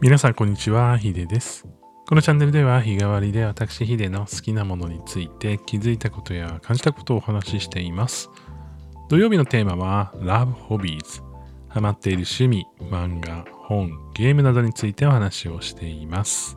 [0.00, 1.66] 皆さんこんにちは、ヒデです。
[2.06, 8.30] このチャンネルでは日替わりで私ヒデの好きなものについて気づいたことや感じたことをお話ししています。
[9.08, 11.24] 土曜日のテーマは Love Hobbies。
[11.66, 16.56] ハマっている趣味、漫画、本、ゲームなどについてお話をしています。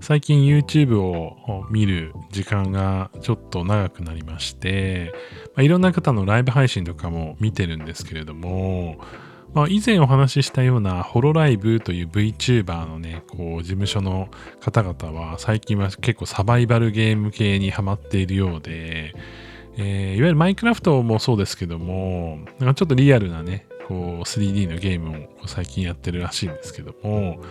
[0.00, 5.12] 最近 YouTube を見る時間がちょっと長くなりまして、
[5.54, 8.96] まあいろんな方のライブ配信とかも見てるんですけれども、
[9.54, 14.28] まあ、以前お話ししたようなホロライブという VTuber のね、こう事務所の
[14.60, 19.14] 方々は最近は結構サバイバルゲーム系にハマっているようで、
[19.76, 27.42] えーいわゆるマイクラフトもそうですけども、なんかちょっとリアルなね、こう 3D のゲームを最近やってるらしいんですけども、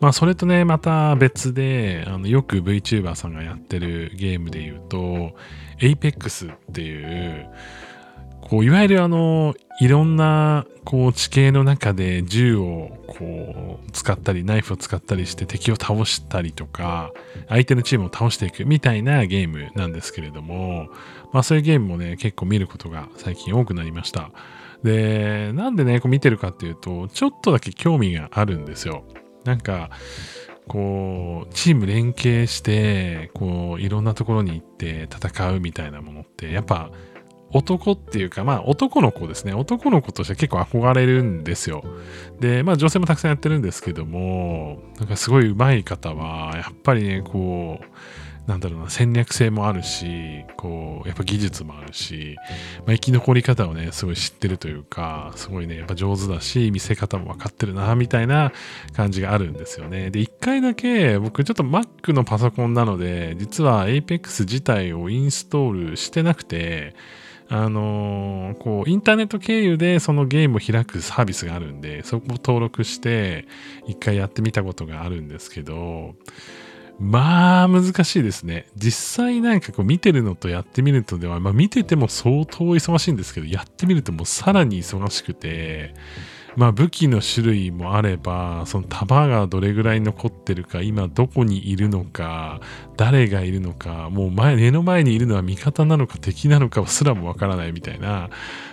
[0.00, 5.32] まあそれとね、また別で、あのよく VTuber さんがやってるゲームで言うと、
[5.78, 7.46] Apex っていう、
[8.42, 17.12] こういわゆるあのいろんなこう地形の中で銃をこう使ったりナイフを使ったりして敵を倒したりとか
[17.48, 20.88] 相手のチームを倒していくみたいなゲームなんですけれども
[21.32, 24.30] まあそういうゲームもね結構見ることが最近多くなりました。
[24.82, 29.04] でなんでねこう見てるかっていうとちょっとだけ興味があるんですよ。
[29.44, 29.90] なんか
[30.68, 36.90] こうチーム連携してこういろんなところに行って戦うみたいなものってやっぱ
[37.54, 39.54] 男っていうか、まあ男の子ですね。
[39.54, 41.84] 男の子として結構憧れるんですよ。
[42.40, 52.36] で、まあ女性もたくさんやってるんですけども、なんかすごい上手い方は、やっぱりね、こう、なんだろうな、戦略性もあるし、こう、やっぱ技術もあるし、
[52.86, 58.52] まあ生き残り方をね、すごい知ってるというか、すごいね、やっぱ上手だし、見せ方も分かってるな、みたいな
[58.94, 60.10] 感じがあるんですよね。
[60.10, 66.96] で、一回だけ、僕ちょっと Mac のパソコンなので、実は Apex 自体をインストールしてなくて、
[67.48, 73.46] あのーこう、インターネット経由でそのゲームを開くサービスがあるんで、そこを登録して、
[73.86, 76.14] 一回やってみたことがあるんですけど、
[76.98, 78.66] まあ、難しいですね。
[78.76, 85.94] 実際なんかこう見てるのとやってみるとでは、まあ見てても相当忙しいんですけど、やってみるともうさらに忙しくて、
[86.56, 92.60] まあ武器の種類もあれば、その弾がどれぐらい残ってるか、今どこにいるのか、
[92.96, 98.30] 誰がいるのか、もう前、目の前にいるのは味方なのか敵なのかすらもわからないみたいな、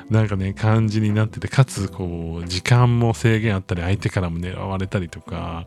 [0.10, 5.66] なんかね、感じになってて、かつ、こう、時間も制限あったり、相手からも狙われたりとか、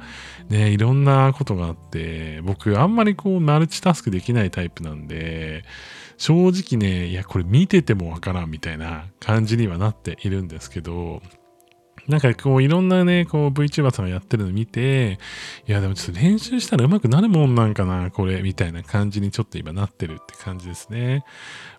[0.48, 5.64] ね、いろんなことがあって、僕、あんまりこう、マルチタスクできないタイプなんで、
[6.16, 11.22] 正直ね、いや、これ見ててもわからんみたいな感じにはなっているんですけど、
[12.08, 15.18] なんかこういろんなね、こう VTuber さんがやってるの見て、
[15.66, 21.24] いやでもちょっと練習したら上手くなるもんなんかな、これ、みたいな感じにちょっと今なってるって感じですね。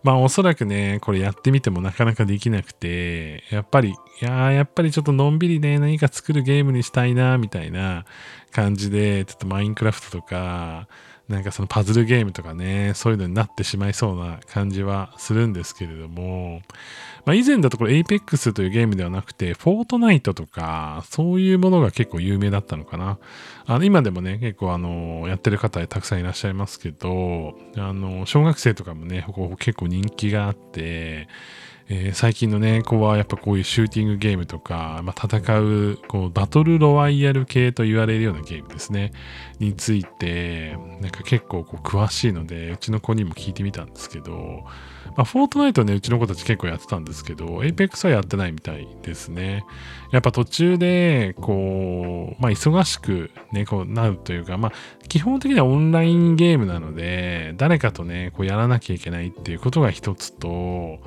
[0.03, 8.05] まあおそらくね、これやってみてもなかなかできなくて、やっぱり、いやーやっぱりちょっとのんびりね、何か作るゲームにしたいな、みたいな
[8.51, 10.87] 感じで、ちょっとマインクラフトとか、
[11.27, 16.61] なんかそのパズルゲームとかね、そういうのになってしまいそうな感じはするんですけれども、
[17.25, 23.17] まあ、以前だとこれ Apex というゲームではなくて、フォートナイトとか、そういうものが結構有名だったのかな。
[23.65, 31.27] あの今でもね、結構あの、やってる方たくさんいらっしゃいますけど、あの、小学生とかもね、こう結構人気があって、
[31.87, 39.11] えー最近のね、子はやっぱこういうシューティングゲームとか、まあ、戦う、こう、バトルロワイヤル系と言われるようなゲームですね、
[39.59, 44.63] について、なんか結構こう詳しいので、うちの子にも聞いてみたんですけど、
[45.15, 49.63] まあ、フォートナイトはね、うちの子たち結構やってたんですけど、 Apex はやってないみたいですね。
[50.11, 54.71] やっぱ途中で、こう、まあ、忙しくね、こうなるというか、まあ、
[55.07, 60.99] 基本的にはオンラインゲームなので、誰かとね、こうやらなきゃいけないっていうことが一つと、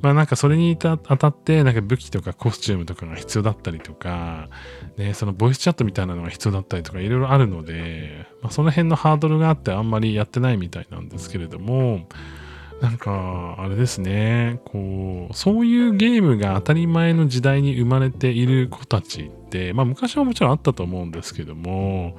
[0.00, 4.48] まあなんかそれに当たって、なんか武器とかコスチュームとかが必要だったりとか、
[4.96, 12.06] ね、そのボイスチャットみたいなのが必要だったりとかいろいろあるので、まあその辺のハードルがあってあんまりやってないみたいなんですけれども、
[12.80, 22.16] なんか、あれですね、こう、そういうゲームが当たり前の時代に生まれている子たちって、まあ昔はもちろんあったと思うんですけども、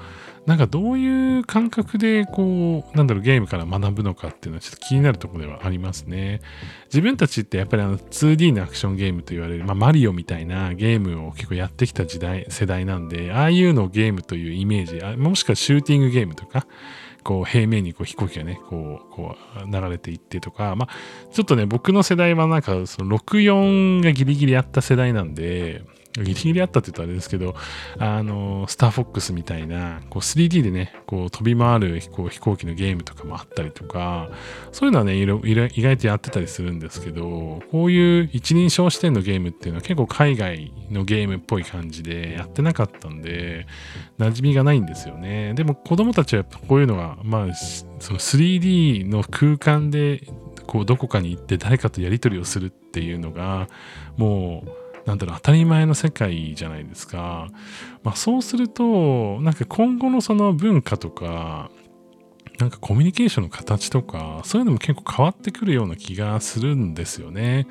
[0.49, 6.41] なんかどういう感覚でこう、なんだろう、ゲームから学ぶのかっていうのはちょっと気になるところではありますね。
[6.85, 16.65] 自分たちってやっぱりあの 2D のアクションゲームと言われる、まあマリオみたいなゲームを結構やってきた時代、世代なんで、ああいうのをゲームというイメージ、あもしくはシューティングゲームとか、
[17.23, 27.55] こう平面にこう飛行機がね、こう、こう流れていってとか、まあちょっとね、僕の世代はなんかその64がギリギリあった世代なんで、ギリギリあったって言うとあれですけど、
[27.99, 34.29] あの、スターフォックスみたいな、こう 3D でね、こう飛び回るこう飛行機のゲームとかもあったりとか、
[34.71, 35.25] そういうのはね、意
[35.81, 43.67] 外とやってたりするんですけど、こういう一人称視点のゲームっていうのは結構海外のゲームっぽい感じでやってなかったんで、
[44.17, 45.53] 馴染みがないんですよね。
[45.53, 50.23] でも子供たちはやっぱこういうのが、まあ、その 3D の空間で
[50.65, 53.67] こうどこかに行って誰かとやり取りをするっていうのが
[54.17, 57.47] もうなんだろう当たり前の世界じゃないですか。
[58.03, 61.69] まあ、そうするとなんか今後のその文化とか
[62.59, 67.67] なんかコミュニケーションの形とかそういうのも結構変わってくるような気がするんですよね。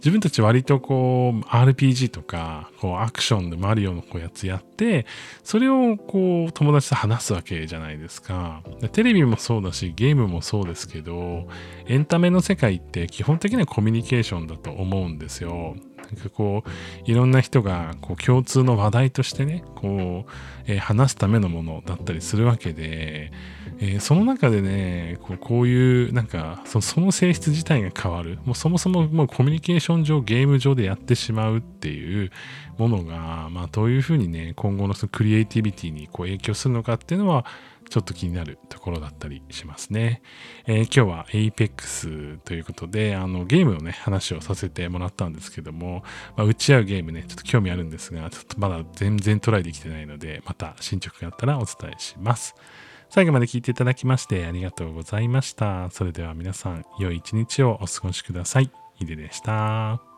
[0.00, 5.04] 自分たち割とこう RPG とかこうアクションでマリオのこうやつやって
[5.44, 8.62] それをこう友達と話すわけじゃないですか
[8.92, 11.46] テレビもそうだしゲームもそうですけど
[11.86, 15.76] エンタメの世界って基本的にはコミュニケーションだと思うんですよ
[16.12, 20.30] なんかこういろんな人がこう共通の話題としてねこう、
[20.66, 23.32] えー、話すためのものだったりするわけで、
[23.78, 28.38] えー、その中でねこうこういうなんかその性質自体が変わる。
[28.44, 32.30] もうそもそももうコミュニケーション上ゲーム上でやってしまうっていう
[32.78, 37.44] ものが、まあ、どういうふうにね今後のそのクリエイティビティにこう影響するのかっていうのは
[37.88, 40.22] ちょっと気になるところだったりしますね。
[40.66, 46.04] えー、今日は Apex ということで、あのゲームのね、話をさせてもらったんですけども、
[46.36, 52.54] まあ、打ち合うゲームね、ちょっと興味あるんですが、ちょっとまだ全然トライできてないので、また進捗があったらお伝えします。
[53.08, 55.90] 最後まで聞いていただきましてありがとうございました。
[55.90, 58.70] それでは皆さん、良い一日をお過ごしください。
[58.94, 60.09] ヒデでした。